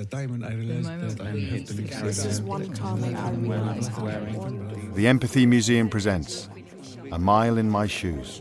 the 0.00 0.06
time 0.06 0.30
when 0.30 0.42
I 0.42 0.54
realized 0.54 1.18
that 1.18 1.26
I 1.26 1.30
have 1.30 1.64
to 1.66 1.74
leave 1.74 2.00
This 2.00 2.24
is 2.24 2.40
one 2.40 2.72
time 2.72 3.04
I 3.04 3.30
realized 3.32 3.92
The 4.94 5.06
Empathy 5.06 5.44
Museum 5.44 5.90
presents 5.90 6.48
A 7.12 7.18
Mile 7.18 7.58
in 7.58 7.68
My 7.68 7.86
Shoes. 7.86 8.40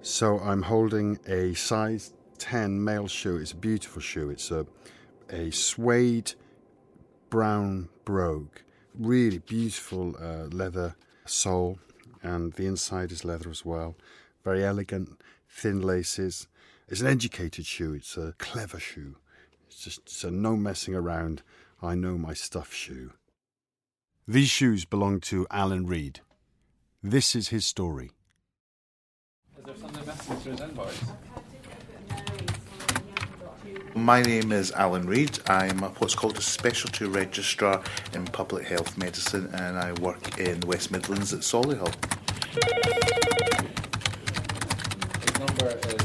So 0.00 0.38
I'm 0.38 0.62
holding 0.62 1.18
a 1.26 1.52
size 1.52 2.14
10 2.38 2.82
male 2.82 3.06
shoe. 3.06 3.36
It's 3.36 3.52
a 3.52 3.56
beautiful 3.56 4.00
shoe. 4.00 4.30
It's 4.30 4.50
a, 4.50 4.66
a 5.28 5.50
suede 5.50 6.32
brown 7.28 7.90
brogue. 8.06 8.56
Really 8.98 9.40
beautiful 9.40 10.16
uh, 10.18 10.46
leather 10.46 10.96
sole, 11.26 11.78
and 12.22 12.54
the 12.54 12.64
inside 12.64 13.12
is 13.12 13.26
leather 13.26 13.50
as 13.50 13.62
well. 13.66 13.94
Very 14.44 14.64
elegant, 14.64 15.20
thin 15.48 15.80
laces. 15.80 16.48
It's 16.88 17.00
an 17.00 17.06
educated 17.06 17.66
shoe. 17.66 17.94
It's 17.94 18.16
a 18.16 18.34
clever 18.38 18.80
shoe. 18.80 19.16
It's 19.66 19.84
just 19.84 20.00
it's 20.00 20.24
a 20.24 20.30
no 20.30 20.56
messing 20.56 20.94
around. 20.94 21.42
I 21.82 21.94
know 21.94 22.16
my 22.16 22.34
stuff 22.34 22.72
shoe. 22.72 23.12
These 24.26 24.48
shoes 24.48 24.84
belong 24.84 25.20
to 25.20 25.46
Allan 25.50 25.86
Reid. 25.86 26.20
This 27.02 27.34
is 27.36 27.48
his 27.48 27.64
story. 27.66 28.10
Is 29.58 29.64
there 29.64 29.76
something 29.76 30.06
missing 30.06 30.36
through 30.36 30.52
his 30.52 30.60
invoice? 30.60 31.02
My 33.94 34.22
name 34.22 34.52
is 34.52 34.70
Allan 34.72 35.06
Reid. 35.06 35.38
I'm 35.48 35.78
what's 35.78 36.14
called 36.14 36.38
a 36.38 36.42
specialty 36.42 37.06
registrar 37.06 37.82
in 38.14 38.24
public 38.26 38.66
health 38.66 38.96
medicine, 38.96 39.50
and 39.54 39.78
I 39.78 39.92
work 40.00 40.38
in 40.38 40.60
the 40.60 40.66
West 40.66 40.90
Midlands 40.90 41.32
at 41.32 41.40
Solihull. 41.40 41.94
Number 45.38 45.78
is. 45.88 45.98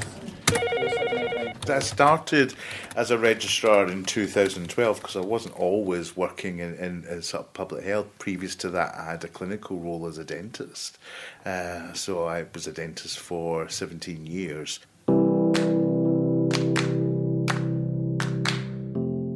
I 1.70 1.80
started 1.80 2.54
as 2.96 3.10
a 3.10 3.18
registrar 3.18 3.88
in 3.88 4.04
2012 4.04 4.98
because 4.98 5.16
I 5.16 5.21
wasn't 5.21 5.55
always 5.55 6.16
working 6.18 6.60
in, 6.60 6.76
in, 6.76 7.05
in 7.10 7.21
sort 7.21 7.46
of 7.46 7.54
public 7.54 7.85
health. 7.85 8.07
Previous 8.20 8.54
to 8.55 8.70
that, 8.72 8.96
I 8.96 9.12
had 9.12 9.24
a 9.24 9.27
clinical 9.27 9.77
role 9.77 10.05
as 10.07 10.18
a 10.18 10.26
dentist. 10.26 10.98
Uh, 11.46 11.94
so 11.94 12.26
I 12.26 12.46
was 12.54 12.68
a 12.68 12.74
dentist 12.74 13.18
for 13.18 13.70
17 13.70 14.26
years. 14.26 14.80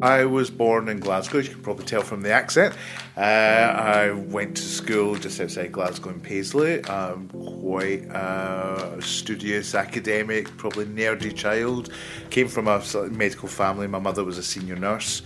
I 0.02 0.26
was 0.26 0.52
born 0.52 0.90
in 0.90 1.00
Glasgow, 1.00 1.40
you 1.40 1.50
can 1.50 1.64
probably 1.64 1.86
tell 1.86 2.04
from 2.04 2.22
the 2.22 2.32
accent. 2.32 2.76
Uh, 3.16 3.22
I 3.22 4.12
went 4.12 4.56
to 4.58 4.62
school 4.62 5.16
just 5.16 5.42
outside 5.42 5.72
Glasgow 5.72 6.12
in 6.12 6.22
Paisley. 6.22 6.88
I'm 6.88 7.30
a 7.76 9.02
studious, 9.02 9.76
academic, 9.76 10.56
probably 10.58 10.86
nerdy 10.86 11.36
child. 11.36 11.92
Came 12.30 12.48
from 12.48 12.68
a 12.68 12.82
medical 13.10 13.48
family. 13.48 13.88
My 13.88 14.00
mother 14.00 14.24
was 14.24 14.38
a 14.38 14.44
senior 14.44 14.76
nurse. 14.76 15.22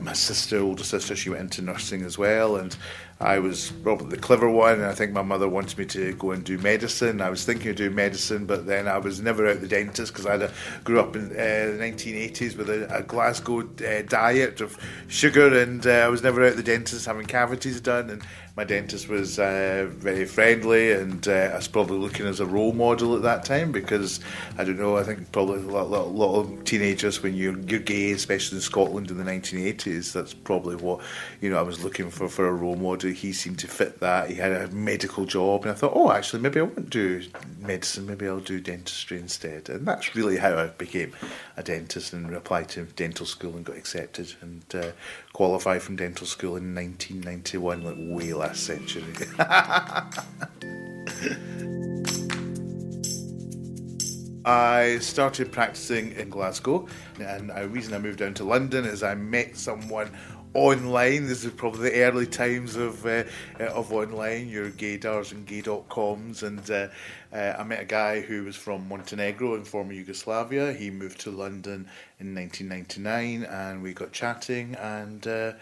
My 0.00 0.12
sister, 0.12 0.60
older 0.60 0.84
sister, 0.84 1.14
she 1.14 1.30
went 1.30 1.42
into 1.42 1.62
nursing 1.62 2.02
as 2.02 2.18
well. 2.18 2.56
And 2.56 2.76
I 3.20 3.38
was 3.38 3.70
probably 3.70 4.08
the 4.08 4.18
clever 4.18 4.50
one, 4.50 4.74
and 4.74 4.86
I 4.86 4.92
think 4.92 5.12
my 5.12 5.22
mother 5.22 5.48
wanted 5.48 5.78
me 5.78 5.84
to 5.86 6.14
go 6.14 6.32
and 6.32 6.44
do 6.44 6.58
medicine. 6.58 7.20
I 7.20 7.30
was 7.30 7.44
thinking 7.44 7.70
of 7.70 7.76
doing 7.76 7.94
medicine, 7.94 8.44
but 8.44 8.66
then 8.66 8.88
I 8.88 8.98
was 8.98 9.20
never 9.20 9.48
out 9.48 9.60
the 9.60 9.68
dentist 9.68 10.12
because 10.12 10.26
I 10.26 10.50
grew 10.82 10.98
up 10.98 11.14
in 11.14 11.26
uh, 11.30 11.34
the 11.34 11.78
1980s 11.80 12.56
with 12.56 12.68
a, 12.68 12.92
a 12.94 13.02
Glasgow 13.02 13.60
uh, 13.60 14.02
diet 14.08 14.60
of 14.60 14.76
sugar, 15.06 15.56
and 15.58 15.86
uh, 15.86 15.90
I 15.90 16.08
was 16.08 16.24
never 16.24 16.44
out 16.44 16.56
the 16.56 16.62
dentist 16.62 17.06
having 17.06 17.26
cavities 17.26 17.80
done. 17.80 18.10
And 18.10 18.22
my 18.56 18.62
dentist 18.62 19.08
was 19.08 19.40
uh, 19.40 19.86
very 19.90 20.24
friendly, 20.24 20.92
and 20.92 21.26
uh, 21.26 21.50
I 21.52 21.56
was 21.56 21.66
probably 21.66 21.98
looking 21.98 22.26
as 22.26 22.38
a 22.38 22.46
role 22.46 22.72
model 22.72 23.16
at 23.16 23.22
that 23.22 23.44
time 23.44 23.72
because 23.72 24.20
I 24.56 24.62
don't 24.62 24.78
know. 24.78 24.96
I 24.96 25.02
think 25.02 25.32
probably 25.32 25.56
a 25.56 25.66
lot, 25.66 25.90
lot, 25.90 26.12
lot 26.12 26.38
of 26.38 26.64
teenagers 26.64 27.20
when 27.20 27.34
you're 27.34 27.58
you're 27.58 27.80
gay, 27.80 28.12
especially 28.12 28.58
in 28.58 28.62
Scotland 28.62 29.10
in 29.10 29.16
the 29.16 29.24
1980s, 29.24 30.12
that's 30.12 30.34
probably 30.34 30.76
what 30.76 31.00
you 31.40 31.50
know 31.50 31.58
I 31.58 31.62
was 31.62 31.82
looking 31.82 32.10
for 32.10 32.28
for 32.28 32.46
a 32.46 32.52
role 32.52 32.76
model. 32.76 33.10
He 33.10 33.32
seemed 33.32 33.58
to 33.58 33.66
fit 33.66 33.98
that. 33.98 34.30
He 34.30 34.36
had 34.36 34.52
a 34.52 34.68
medical 34.68 35.24
job, 35.24 35.62
and 35.62 35.72
I 35.72 35.74
thought, 35.74 35.92
oh, 35.96 36.12
actually, 36.12 36.42
maybe 36.42 36.60
I 36.60 36.64
won't 36.64 36.90
do 36.90 37.24
medicine. 37.58 38.06
Maybe 38.06 38.28
I'll 38.28 38.38
do 38.38 38.60
dentistry 38.60 39.18
instead. 39.18 39.68
And 39.68 39.84
that's 39.84 40.14
really 40.14 40.36
how 40.36 40.56
I 40.56 40.68
became 40.68 41.12
a 41.56 41.62
dentist 41.64 42.12
and 42.12 42.32
applied 42.34 42.68
to 42.70 42.84
dental 42.84 43.26
school 43.26 43.56
and 43.56 43.64
got 43.64 43.76
accepted 43.76 44.32
and 44.40 44.62
uh, 44.74 44.92
qualified 45.32 45.82
from 45.82 45.96
dental 45.96 46.26
school 46.26 46.56
in 46.56 46.74
1991, 46.74 47.82
like 47.82 47.96
way 47.98 48.32
last 48.44 48.64
century. 48.64 49.04
I 54.46 54.98
started 54.98 55.50
practicing 55.50 56.12
in 56.12 56.28
Glasgow, 56.28 56.86
and 57.18 57.48
the 57.48 57.68
reason 57.68 57.94
I 57.94 57.98
moved 57.98 58.18
down 58.18 58.34
to 58.34 58.44
London 58.44 58.84
is 58.84 59.02
I 59.02 59.14
met 59.14 59.56
someone 59.56 60.10
online. 60.52 61.26
This 61.26 61.44
is 61.44 61.52
probably 61.52 61.90
the 61.90 62.02
early 62.02 62.26
times 62.26 62.76
of 62.76 63.04
uh, 63.06 63.24
uh, 63.58 63.64
of 63.64 63.92
online, 63.92 64.48
your 64.48 64.70
gaydars 64.70 65.32
and 65.32 65.46
gay.coms. 65.46 66.42
And 66.42 66.70
uh, 66.70 66.88
uh, 67.32 67.54
I 67.58 67.64
met 67.64 67.80
a 67.80 67.86
guy 67.86 68.20
who 68.20 68.44
was 68.44 68.56
from 68.56 68.88
Montenegro 68.88 69.54
in 69.56 69.64
former 69.64 69.92
Yugoslavia. 69.92 70.72
He 70.72 70.90
moved 70.90 71.20
to 71.22 71.30
London 71.30 71.88
in 72.20 72.34
1999, 72.34 73.44
and 73.44 73.82
we 73.82 73.92
got 73.92 74.12
chatting. 74.12 74.74
And 74.76 75.26
uh, 75.26 75.52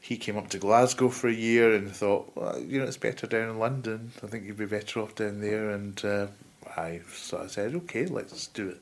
he 0.00 0.16
came 0.16 0.36
up 0.36 0.48
to 0.50 0.58
Glasgow 0.58 1.08
for 1.08 1.28
a 1.28 1.32
year, 1.32 1.74
and 1.74 1.94
thought, 1.94 2.32
well, 2.34 2.58
you 2.58 2.78
know, 2.78 2.86
it's 2.86 2.96
better 2.96 3.26
down 3.26 3.50
in 3.50 3.58
London. 3.58 4.12
I 4.22 4.26
think 4.26 4.44
you'd 4.44 4.56
be 4.56 4.66
better 4.66 5.00
off 5.00 5.14
down 5.14 5.40
there. 5.40 5.70
And 5.70 6.02
uh, 6.04 6.26
I 6.76 7.00
sort 7.12 7.44
of 7.44 7.50
said, 7.50 7.74
okay, 7.74 8.06
let's 8.06 8.46
do 8.48 8.70
it. 8.70 8.80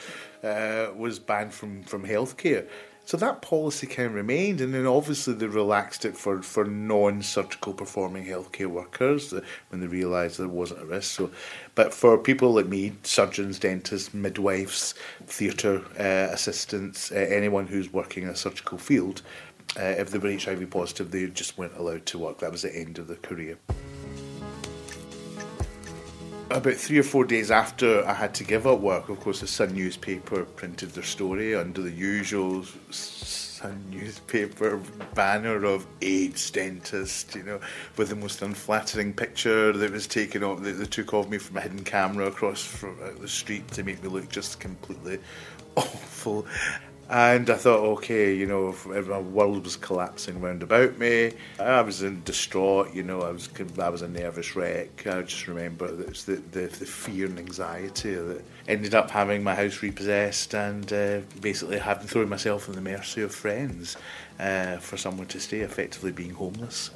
uh, 0.42 0.86
was 0.96 1.18
banned 1.18 1.52
from, 1.52 1.82
from 1.82 2.06
healthcare. 2.06 2.66
So 3.04 3.16
that 3.18 3.40
policy 3.40 3.86
kind 3.86 4.08
of 4.08 4.14
remained, 4.14 4.60
and 4.60 4.74
then 4.74 4.86
obviously 4.86 5.32
they 5.34 5.46
relaxed 5.46 6.04
it 6.04 6.16
for, 6.16 6.42
for 6.42 6.64
non 6.64 7.22
surgical 7.22 7.72
performing 7.72 8.26
healthcare 8.26 8.66
workers 8.66 9.32
when 9.68 9.80
they 9.80 9.86
realised 9.86 10.38
there 10.38 10.48
wasn't 10.48 10.82
a 10.82 10.86
risk. 10.86 11.16
So, 11.16 11.30
but 11.74 11.94
for 11.94 12.18
people 12.18 12.52
like 12.52 12.66
me, 12.66 12.92
surgeons, 13.02 13.58
dentists, 13.58 14.12
midwives, 14.12 14.94
theatre 15.26 15.82
uh, 15.98 16.32
assistants, 16.34 17.10
uh, 17.10 17.14
anyone 17.14 17.66
who's 17.66 17.90
working 17.92 18.24
in 18.24 18.28
a 18.28 18.36
surgical 18.36 18.76
field, 18.76 19.22
uh, 19.78 19.82
if 19.82 20.10
they 20.10 20.18
were 20.18 20.32
HIV 20.32 20.68
positive, 20.70 21.10
they 21.10 21.26
just 21.28 21.56
weren't 21.56 21.76
allowed 21.76 22.04
to 22.06 22.18
work. 22.18 22.38
That 22.38 22.52
was 22.52 22.62
the 22.62 22.76
end 22.76 22.98
of 22.98 23.08
their 23.08 23.16
career 23.16 23.58
about 26.50 26.74
three 26.74 26.98
or 26.98 27.02
four 27.02 27.24
days 27.24 27.50
after 27.50 28.06
I 28.06 28.14
had 28.14 28.34
to 28.34 28.44
give 28.44 28.66
up 28.66 28.80
work, 28.80 29.08
of 29.08 29.20
course, 29.20 29.40
the 29.40 29.46
Sun 29.46 29.74
newspaper 29.74 30.44
printed 30.44 30.90
their 30.90 31.04
story 31.04 31.54
under 31.54 31.82
the 31.82 31.90
usual 31.90 32.64
Sun 32.90 33.84
newspaper 33.90 34.80
banner 35.14 35.64
of 35.64 35.86
AIDS 36.00 36.50
dentist, 36.50 37.34
you 37.34 37.42
know, 37.42 37.60
with 37.96 38.08
the 38.08 38.16
most 38.16 38.40
unflattering 38.40 39.12
picture 39.12 39.72
that 39.72 39.90
was 39.90 40.06
taken 40.06 40.42
off, 40.42 40.62
that 40.62 40.72
they 40.72 40.86
took 40.86 41.12
of 41.12 41.28
me 41.28 41.38
from 41.38 41.56
a 41.56 41.60
hidden 41.60 41.84
camera 41.84 42.26
across 42.26 42.64
from, 42.64 42.96
uh, 43.02 43.10
the 43.20 43.28
street 43.28 43.68
to 43.72 43.82
make 43.82 44.02
me 44.02 44.08
look 44.08 44.28
just 44.28 44.60
completely 44.60 45.18
awful. 45.76 46.46
And 47.10 47.48
I 47.48 47.54
thought, 47.54 47.80
okay, 47.96 48.34
you 48.34 48.44
know, 48.44 48.74
my 48.84 49.18
world 49.18 49.64
was 49.64 49.76
collapsing 49.76 50.42
round 50.42 50.62
about 50.62 50.98
me. 50.98 51.32
I 51.58 51.80
was 51.80 52.02
in 52.02 52.22
distraught, 52.22 52.94
you 52.94 53.02
know, 53.02 53.22
I 53.22 53.30
was 53.30 53.48
I 53.78 53.88
was 53.88 54.02
a 54.02 54.08
nervous 54.08 54.54
wreck. 54.54 55.06
I 55.06 55.22
just 55.22 55.48
remember 55.48 55.90
the, 55.90 56.36
the, 56.52 56.66
the 56.66 56.68
fear 56.68 57.24
and 57.26 57.38
anxiety 57.38 58.14
that 58.14 58.44
ended 58.66 58.94
up 58.94 59.10
having 59.10 59.42
my 59.42 59.54
house 59.54 59.82
repossessed 59.82 60.54
and 60.54 60.92
uh, 60.92 61.20
basically 61.40 61.78
having 61.78 62.06
thrown 62.06 62.28
myself 62.28 62.68
in 62.68 62.74
the 62.74 62.82
mercy 62.82 63.22
of 63.22 63.34
friends 63.34 63.96
uh, 64.38 64.76
for 64.78 64.96
someone 64.96 65.26
to 65.28 65.40
stay, 65.40 65.60
effectively 65.60 66.12
being 66.12 66.30
homeless. 66.30 66.90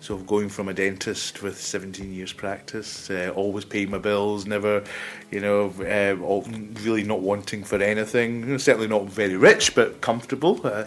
So 0.00 0.16
going 0.18 0.48
from 0.48 0.68
a 0.68 0.74
dentist 0.74 1.42
with 1.42 1.60
17 1.60 2.12
years 2.12 2.32
practice, 2.32 3.10
uh, 3.10 3.32
always 3.34 3.64
paying 3.64 3.90
my 3.90 3.98
bills, 3.98 4.46
never, 4.46 4.84
you 5.30 5.40
know, 5.40 5.72
uh, 5.80 6.20
all, 6.22 6.42
really 6.82 7.02
not 7.02 7.20
wanting 7.20 7.64
for 7.64 7.76
anything, 7.76 8.58
certainly 8.58 8.88
not 8.88 9.06
very 9.06 9.36
rich, 9.36 9.74
but 9.74 10.00
comfortable. 10.00 10.60
Uh, 10.64 10.84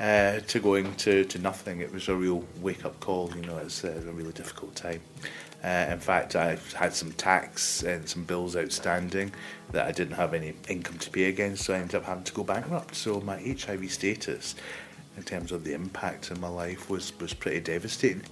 uh, 0.00 0.40
to 0.48 0.58
going 0.58 0.92
to, 0.96 1.24
to 1.24 1.38
nothing, 1.38 1.80
it 1.80 1.92
was 1.92 2.08
a 2.08 2.14
real 2.16 2.44
wake 2.60 2.84
up 2.84 2.98
call. 2.98 3.30
You 3.36 3.42
know, 3.42 3.58
it's 3.58 3.84
uh, 3.84 4.02
a 4.06 4.10
really 4.12 4.32
difficult 4.32 4.74
time. 4.74 5.00
Uh, 5.62 5.86
in 5.90 6.00
fact, 6.00 6.34
I 6.34 6.58
had 6.74 6.92
some 6.92 7.12
tax 7.12 7.84
and 7.84 8.08
some 8.08 8.24
bills 8.24 8.56
outstanding 8.56 9.32
that 9.70 9.86
I 9.86 9.92
didn't 9.92 10.16
have 10.16 10.34
any 10.34 10.54
income 10.68 10.98
to 10.98 11.10
pay 11.10 11.24
against, 11.24 11.64
so 11.64 11.74
I 11.74 11.78
ended 11.78 11.94
up 11.94 12.04
having 12.04 12.24
to 12.24 12.32
go 12.32 12.42
bankrupt. 12.42 12.96
So 12.96 13.20
my 13.20 13.36
HIV 13.36 13.92
status, 13.92 14.56
in 15.16 15.22
terms 15.22 15.52
of 15.52 15.64
the 15.64 15.74
impact 15.74 16.30
in 16.30 16.40
my 16.40 16.48
life, 16.48 16.88
was 16.90 17.12
was 17.20 17.34
pretty 17.34 17.60
devastating 17.60 18.22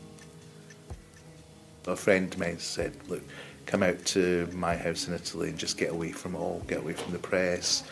a 1.87 1.97
friend 1.97 2.32
of 2.32 2.41
mine 2.41 2.59
said, 2.59 2.94
look, 3.09 3.23
come 3.67 3.82
out 3.82 4.05
to 4.05 4.49
my 4.53 4.77
house 4.77 5.09
in 5.09 5.15
Italy 5.15 5.49
and 5.50 5.59
just 5.59 5.79
get 5.79 5.91
away 5.91 6.12
from 6.12 6.35
it 6.35 6.38
all, 6.38 6.62
get 6.67 6.79
away 6.79 6.93
from 6.93 7.12
the 7.12 7.19
press. 7.19 7.85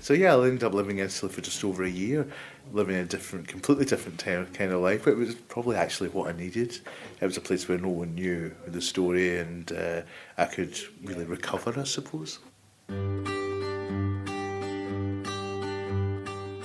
So 0.00 0.12
yeah, 0.12 0.34
I 0.34 0.46
ended 0.46 0.64
up 0.64 0.74
living 0.74 0.98
in 0.98 1.06
Italy 1.06 1.32
for 1.32 1.40
just 1.40 1.64
over 1.64 1.84
a 1.84 1.90
year, 1.90 2.26
living 2.72 2.96
a 2.96 3.04
different, 3.04 3.48
completely 3.48 3.86
different 3.86 4.18
kind 4.18 4.72
of 4.72 4.80
life. 4.82 5.06
It 5.06 5.16
was 5.16 5.34
probably 5.34 5.76
actually 5.76 6.10
what 6.10 6.28
I 6.28 6.36
needed. 6.36 6.78
It 7.20 7.24
was 7.24 7.36
a 7.36 7.40
place 7.40 7.68
where 7.68 7.78
no 7.78 7.88
one 7.88 8.14
knew 8.14 8.54
the 8.66 8.82
story, 8.82 9.38
and 9.38 9.70
uh, 9.72 10.02
I 10.36 10.44
could 10.46 10.78
really 11.02 11.24
recover, 11.24 11.78
I 11.78 11.84
suppose. 11.84 12.38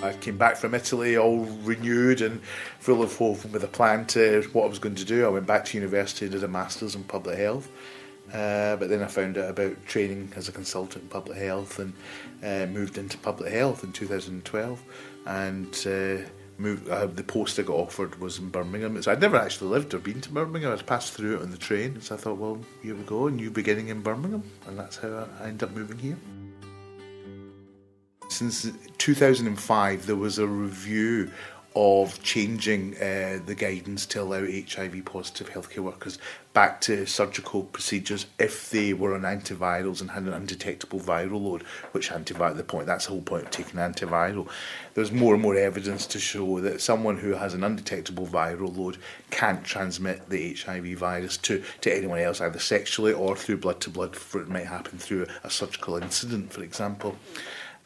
I 0.10 0.14
came 0.14 0.38
back 0.38 0.58
from 0.58 0.74
Italy 0.74 1.18
all 1.18 1.46
renewed 1.62 2.22
and 2.22 2.42
full 2.80 3.04
of 3.04 3.16
hope 3.16 3.44
and 3.44 3.54
with 3.54 3.64
a 3.64 3.68
plan 3.68 4.06
to 4.08 4.42
what 4.54 4.66
I 4.66 4.68
was 4.68 4.80
going 4.80 4.96
to 4.96 5.06
do. 5.06 5.26
I 5.26 5.30
went 5.30 5.46
back 5.46 5.66
to 5.66 5.78
university 5.78 6.26
and 6.26 6.34
did 6.34 6.44
a 6.44 6.48
master's 6.48 6.96
in 6.96 7.04
public 7.04 7.38
health. 7.38 7.70
Uh, 8.34 8.76
but 8.76 8.90
then 8.90 9.02
I 9.02 9.08
found 9.08 9.38
out 9.38 9.50
about 9.50 9.86
training 9.86 10.32
as 10.36 10.50
a 10.50 10.52
consultant 10.52 11.04
in 11.04 11.10
public 11.10 11.38
health 11.38 11.80
and 11.80 11.94
uh, 12.44 12.72
moved 12.72 12.98
into 12.98 13.18
public 13.18 13.54
health 13.54 13.84
in 13.84 13.92
2012. 13.92 14.84
And 15.26 15.88
uh, 15.88 16.28
moved, 16.58 16.90
uh, 16.90 17.06
the 17.06 17.24
post 17.24 17.60
I 17.60 17.64
got 17.64 17.76
offered 17.76 18.20
was 18.20 18.40
in 18.40 18.50
Birmingham. 18.50 19.02
So 19.02 19.12
I'd 19.12 19.22
never 19.22 19.38
actually 19.38 19.70
lived 19.70 19.94
or 19.94 20.00
been 20.00 20.22
to 20.22 20.32
Birmingham. 20.32 20.72
I'd 20.72 20.86
passed 20.86 21.14
through 21.14 21.38
it 21.38 21.42
on 21.44 21.52
the 21.52 21.58
train. 21.58 22.02
So 22.02 22.16
I 22.16 22.18
thought, 22.18 22.38
well, 22.38 22.60
here 22.82 22.96
we 22.96 23.04
go, 23.04 23.28
a 23.28 23.32
new 23.32 23.52
beginning 23.52 23.90
in 23.90 24.02
Birmingham. 24.02 24.44
And 24.68 24.78
that's 24.78 24.98
how 24.98 25.28
I 25.40 25.48
ended 25.48 25.70
up 25.70 25.76
moving 25.76 26.00
here. 26.00 26.18
Since 28.40 28.72
2005, 29.00 30.06
there 30.06 30.16
was 30.16 30.40
a 30.40 30.48
review 30.48 31.30
of 31.76 32.24
changing 32.24 32.96
uh, 32.96 33.40
the 33.46 33.54
guidance 33.54 34.06
to 34.06 34.22
allow 34.22 34.46
HIV 34.46 35.04
positive 35.04 35.50
healthcare 35.50 35.80
workers 35.80 36.20
back 36.54 36.80
to 36.82 37.06
surgical 37.06 37.64
procedures 37.64 38.28
if 38.40 38.70
they 38.70 38.94
were 38.94 39.14
on 39.14 39.24
antivirals 39.24 40.00
and 40.00 40.12
had 40.12 40.24
an 40.24 40.32
undetectable 40.32 41.02
viral 41.02 41.42
load, 41.42 41.64
which 41.92 42.12
antiviral, 42.12 42.56
the 42.56 42.64
point, 42.64 42.88
that's 42.88 43.08
the 43.08 43.12
whole 43.12 43.22
point 43.22 43.44
of 43.44 43.52
taking 43.52 43.76
antiviral. 43.76 44.48
There's 44.94 45.12
more 45.12 45.34
and 45.34 45.44
more 45.44 45.58
evidence 45.58 46.06
to 46.08 46.18
show 46.18 46.62
that 46.62 46.80
someone 46.80 47.18
who 47.18 47.34
has 47.34 47.54
an 47.54 47.66
undetectable 47.66 48.26
viral 48.26 48.74
load 48.74 49.00
can't 49.32 49.66
transmit 49.66 50.30
the 50.30 50.54
HIV 50.54 50.98
virus 50.98 51.36
to, 51.40 51.62
to 51.82 51.94
anyone 51.94 52.20
else, 52.20 52.40
either 52.40 52.58
sexually 52.58 53.12
or 53.12 53.36
through 53.36 53.58
blood 53.58 53.82
to 53.82 53.90
blood, 53.90 54.16
for 54.16 54.40
it 54.42 54.48
might 54.48 54.68
happen 54.68 54.98
through 54.98 55.28
a 55.44 55.50
surgical 55.50 55.98
incident, 55.98 56.54
for 56.54 56.64
example 56.64 57.18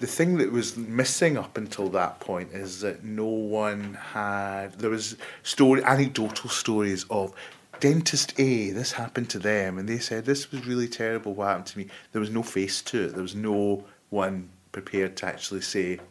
the 0.04 0.08
thing 0.08 0.36
that 0.36 0.52
was 0.52 0.76
missing 0.76 1.38
up 1.38 1.56
until 1.56 1.88
that 1.88 2.20
point 2.20 2.52
is 2.52 2.82
that 2.82 3.06
no 3.06 3.26
one 3.26 3.94
had 3.94 4.78
there 4.78 4.90
was 4.90 5.16
story 5.44 5.82
anecdotal 5.82 6.50
stories 6.50 7.06
of 7.10 7.34
dentist 7.80 8.38
A 8.38 8.72
this 8.72 8.92
happened 8.92 9.30
to 9.30 9.40
them 9.40 9.78
and 9.78 9.88
they 9.88 10.00
said 10.00 10.26
this 10.26 10.52
was 10.52 10.68
really 10.68 10.90
terrible 10.90 11.34
what 11.34 11.48
happened 11.48 11.68
to 11.68 11.78
me. 11.78 11.88
There 12.12 12.20
was 12.20 12.32
no 12.32 12.44
face 12.44 12.82
to 12.82 13.06
it. 13.06 13.14
There 13.14 13.22
was 13.22 13.34
no 13.34 13.86
one 14.10 14.50
prepared 14.74 15.16
to 15.18 15.26
actually 15.26 15.62
say 15.62 16.02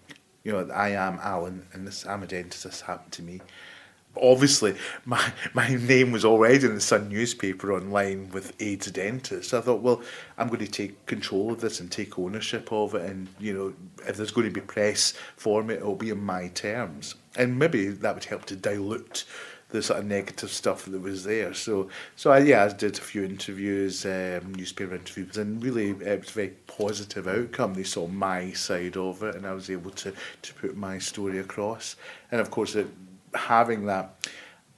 you 0.42 0.52
know 0.52 0.66
I 0.72 0.92
am 0.92 1.18
Allan 1.20 1.66
and 1.74 1.86
this 1.86 2.06
I'm 2.06 2.22
a 2.22 2.26
dentist 2.26 2.64
this 2.64 2.80
happened 2.80 3.12
to 3.12 3.22
me 3.22 3.42
obviously 4.20 4.76
my 5.04 5.32
my 5.54 5.68
name 5.74 6.12
was 6.12 6.24
already 6.24 6.66
in 6.66 6.74
the 6.74 6.80
Sun 6.80 7.08
newspaper 7.08 7.72
online 7.72 8.30
with 8.30 8.54
AIDS 8.60 8.90
dentist. 8.90 9.54
I 9.54 9.60
thought, 9.60 9.80
well, 9.80 10.02
I'm 10.38 10.48
going 10.48 10.60
to 10.60 10.70
take 10.70 11.06
control 11.06 11.52
of 11.52 11.60
this 11.60 11.80
and 11.80 11.90
take 11.90 12.18
ownership 12.18 12.72
of 12.72 12.94
it, 12.94 13.02
and 13.02 13.28
you 13.38 13.54
know, 13.54 13.74
if 14.06 14.16
there's 14.16 14.30
going 14.30 14.48
to 14.48 14.52
be 14.52 14.60
press 14.60 15.14
for 15.36 15.62
me, 15.62 15.74
it'll 15.74 15.96
be 15.96 16.10
in 16.10 16.22
my 16.22 16.48
terms, 16.48 17.14
and 17.36 17.58
maybe 17.58 17.88
that 17.88 18.14
would 18.14 18.24
help 18.24 18.44
to 18.46 18.56
dilute 18.56 19.24
the 19.70 19.82
sort 19.82 20.00
of 20.00 20.04
negative 20.04 20.50
stuff 20.50 20.84
that 20.84 21.00
was 21.00 21.24
there. 21.24 21.54
So, 21.54 21.88
so 22.14 22.30
I, 22.30 22.40
yeah, 22.40 22.64
I 22.64 22.68
did 22.74 22.98
a 22.98 23.00
few 23.00 23.24
interviews, 23.24 24.04
um, 24.04 24.54
newspaper 24.54 24.94
interviews, 24.94 25.38
and 25.38 25.62
really 25.62 25.90
it 25.90 26.20
was 26.20 26.28
a 26.28 26.32
very 26.32 26.48
positive 26.66 27.26
outcome. 27.26 27.72
They 27.72 27.82
saw 27.82 28.06
my 28.06 28.52
side 28.52 28.98
of 28.98 29.22
it, 29.22 29.34
and 29.34 29.46
I 29.46 29.54
was 29.54 29.70
able 29.70 29.90
to 29.90 30.12
to 30.42 30.54
put 30.54 30.76
my 30.76 30.98
story 30.98 31.38
across. 31.38 31.96
And 32.30 32.38
of 32.38 32.50
course, 32.50 32.74
it 32.74 32.86
having 33.34 33.86
that 33.86 34.28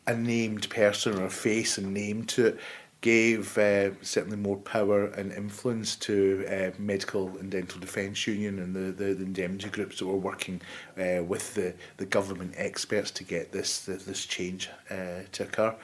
a 0.07 0.15
named 0.15 0.69
person 0.71 1.19
or 1.19 1.25
a 1.27 1.31
face 1.31 1.79
and 1.79 1.95
name 1.95 2.25
to 2.25 2.47
it 2.47 2.61
gave 3.05 3.59
uh, 3.59 3.91
certainly 4.01 4.37
more 4.37 4.57
power 4.57 5.09
and 5.09 5.31
influence 5.33 5.95
to 5.95 6.43
uh, 6.49 6.71
medical 6.79 7.37
and 7.37 7.51
dental 7.51 7.79
defence 7.79 8.27
union 8.27 8.59
and 8.59 8.75
the, 8.75 8.93
the, 8.93 9.13
the 9.13 9.25
indemnity 9.25 9.69
groups 9.69 9.99
that 9.99 10.07
were 10.07 10.17
working 10.17 10.59
uh, 10.97 11.23
with 11.23 11.53
the, 11.53 11.75
the 11.99 12.07
government 12.07 12.55
experts 12.57 13.11
to 13.11 13.23
get 13.23 13.53
this 13.53 13.81
this, 13.81 14.25
change 14.25 14.71
uh, 14.91 15.21
to 15.33 15.43
occur. 15.43 15.75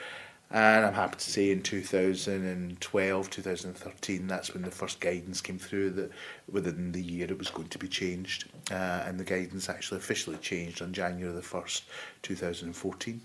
And 0.53 0.85
I'm 0.85 0.95
happy 0.95 1.17
to 1.17 1.31
say 1.31 1.51
in 1.53 1.63
2012, 1.63 3.31
2013, 3.31 4.27
that's 4.27 4.53
when 4.53 4.65
the 4.65 4.71
first 4.71 4.99
guidance 4.99 5.41
came 5.41 5.61
through 5.61 5.91
that 5.91 6.11
within 6.51 6.91
the 6.91 7.01
year 7.01 7.29
it 7.31 7.39
was 7.39 7.51
going 7.51 7.69
to 7.69 7.79
be 7.79 7.87
changed. 7.87 8.51
Uh, 8.69 9.05
and 9.07 9.19
the 9.19 9.25
guidance 9.25 9.69
actually 9.69 9.99
officially 9.99 10.39
changed 10.39 10.83
on 10.83 10.93
January 10.93 11.33
the 11.33 11.41
1st, 11.41 11.83
2014. 12.23 13.21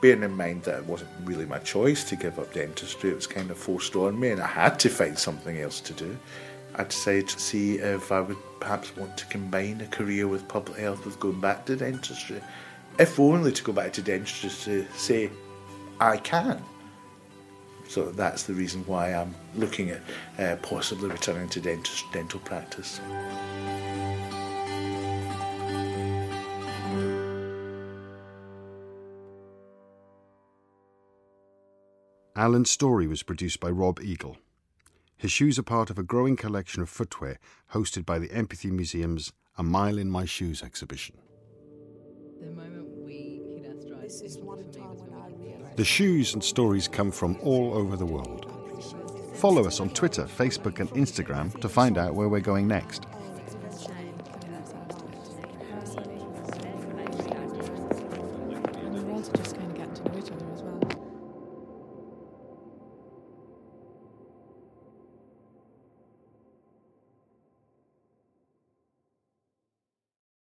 Bearing 0.00 0.22
in 0.22 0.30
mind 0.30 0.62
that 0.62 0.78
it 0.78 0.86
wasn't 0.86 1.10
really 1.24 1.44
my 1.44 1.58
choice 1.58 2.02
to 2.04 2.16
give 2.16 2.38
up 2.38 2.54
dentistry, 2.54 3.10
it 3.10 3.16
was 3.16 3.26
kind 3.26 3.50
of 3.50 3.58
forced 3.58 3.94
on 3.94 4.18
me 4.18 4.30
and 4.30 4.40
I 4.40 4.46
had 4.46 4.78
to 4.80 4.88
find 4.88 5.18
something 5.18 5.60
else 5.60 5.80
to 5.82 5.92
do. 5.92 6.16
I 6.78 6.84
decided 6.84 7.28
to 7.30 7.40
see 7.40 7.78
if 7.78 8.12
I 8.12 8.20
would 8.20 8.36
perhaps 8.60 8.96
want 8.96 9.16
to 9.18 9.26
combine 9.26 9.80
a 9.80 9.86
career 9.86 10.28
with 10.28 10.46
public 10.46 10.78
health 10.78 11.04
with 11.04 11.18
going 11.18 11.40
back 11.40 11.66
to 11.66 11.74
dentistry. 11.74 12.40
If 13.00 13.18
only 13.18 13.50
to 13.50 13.64
go 13.64 13.72
back 13.72 13.92
to 13.94 14.02
dentistry 14.02 14.50
to 14.64 14.86
say, 14.96 15.30
I 16.00 16.18
can. 16.18 16.62
So 17.88 18.12
that's 18.12 18.44
the 18.44 18.54
reason 18.54 18.84
why 18.86 19.12
I'm 19.12 19.34
looking 19.56 19.90
at 19.90 20.02
uh, 20.38 20.56
possibly 20.62 21.08
returning 21.08 21.48
to 21.48 21.60
dentist, 21.60 22.04
dental 22.12 22.38
practice. 22.40 23.00
Allan's 32.36 32.70
story 32.70 33.08
was 33.08 33.24
produced 33.24 33.58
by 33.58 33.68
Rob 33.68 33.98
Eagle. 34.00 34.36
His 35.18 35.32
shoes 35.32 35.58
are 35.58 35.64
part 35.64 35.90
of 35.90 35.98
a 35.98 36.04
growing 36.04 36.36
collection 36.36 36.80
of 36.80 36.88
footwear 36.88 37.40
hosted 37.72 38.06
by 38.06 38.20
the 38.20 38.30
Empathy 38.30 38.70
Museum's 38.70 39.32
A 39.56 39.64
Mile 39.64 39.98
in 39.98 40.08
My 40.08 40.24
Shoes 40.24 40.62
exhibition. 40.62 41.16
The 42.40 42.46
moment 42.46 42.86
we 43.04 43.42
hit 43.56 43.66
our 43.68 43.80
stride, 43.82 44.02
This 44.04 44.20
is 44.20 44.38
one 44.38 44.70
time 44.70 44.96
when 44.96 45.20
I 45.20 45.28
realized. 45.42 45.76
The 45.76 45.84
shoes 45.84 46.34
and 46.34 46.44
stories 46.44 46.86
come 46.86 47.10
from 47.10 47.36
all 47.42 47.74
over 47.74 47.96
the 47.96 48.06
world. 48.06 48.46
Follow 49.34 49.66
us 49.66 49.80
on 49.80 49.90
Twitter, 49.90 50.22
Facebook, 50.24 50.78
and 50.78 50.88
Instagram 50.90 51.60
to 51.60 51.68
find 51.68 51.98
out 51.98 52.14
where 52.14 52.28
we're 52.28 52.38
going 52.38 52.68
next. 52.68 53.06